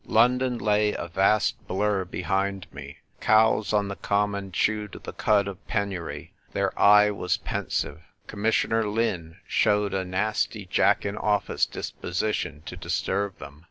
[0.07, 3.51] London lay, a vast blur, behind 196 THE TYPE WRITER GIRL.
[3.55, 3.61] me.
[3.63, 6.33] Cows on the common chewed the cud of penury.
[6.53, 8.01] Their eye was pensive.
[8.25, 13.59] Com missioner Lin showed a nasty Jack in office disposition to disturb them.